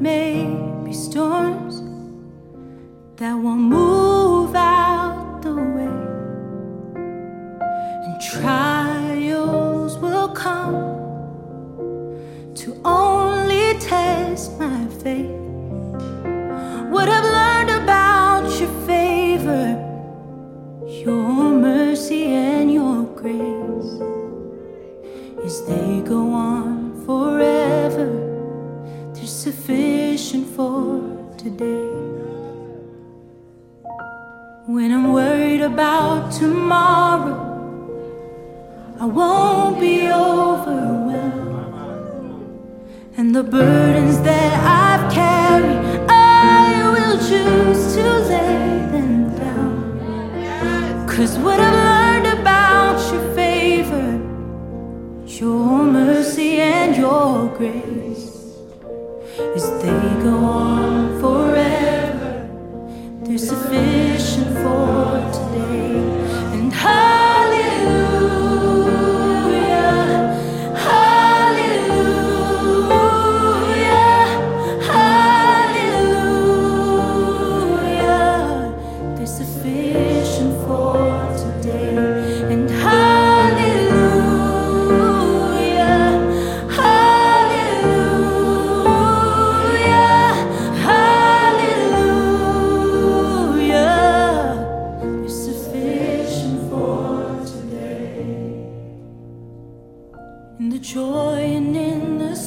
[0.00, 1.82] Maybe storms
[3.16, 5.96] that won't move out the way,
[8.04, 10.74] and trials will come
[12.54, 15.35] to only test my faith.
[30.56, 30.98] for
[31.36, 31.90] today.
[34.64, 37.36] When I'm worried about tomorrow,
[38.98, 41.12] I won't be overwhelmed.
[43.18, 51.06] And the burdens that I've carried, I will choose to lay them down.
[51.06, 54.08] Cause what I've learned about your favor,
[55.26, 58.45] your mercy, and your grace
[60.26, 62.48] go on forever.
[63.22, 64.35] There's sufficient.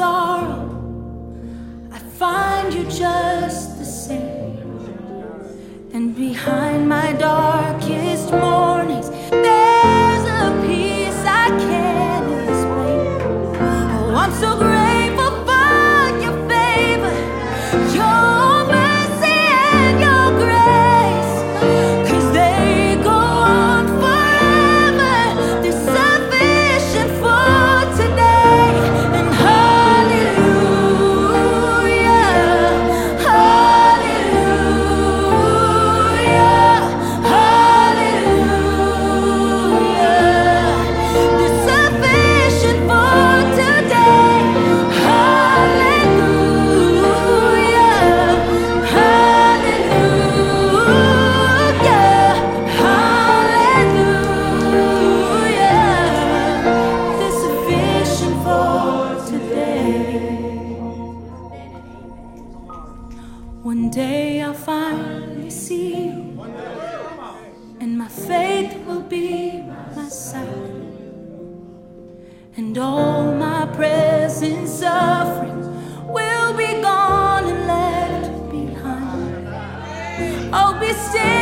[0.00, 0.64] sorrow,
[1.92, 4.56] I find you just the same.
[5.92, 6.69] And behind
[74.70, 79.48] suffering will be gone and left behind.
[80.54, 81.39] Oh, be still.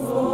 [0.00, 0.27] Oh.